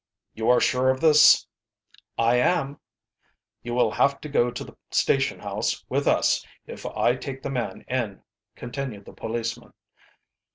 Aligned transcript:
"You 0.33 0.49
are 0.49 0.59
sure 0.59 0.89
of 0.89 0.99
this?" 0.99 1.45
"I 2.17 2.37
am" 2.37 2.79
"You 3.61 3.75
will 3.75 3.91
have 3.91 4.19
to 4.21 4.29
go 4.29 4.49
to 4.49 4.63
the 4.63 4.75
station 4.89 5.39
house 5.41 5.85
with 5.89 6.07
us 6.07 6.43
if 6.65 6.87
I 6.87 7.15
take 7.15 7.43
the 7.43 7.51
man 7.51 7.85
in," 7.87 8.23
continued 8.55 9.05
the 9.05 9.13
policeman. 9.13 9.73